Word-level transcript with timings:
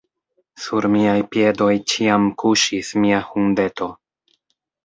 Sur 0.63 0.85
miaj 0.93 1.19
piedoj 1.35 1.69
ĉiam 1.93 2.25
kuŝis 2.45 2.91
mia 3.05 3.23
hundeto. 3.29 3.93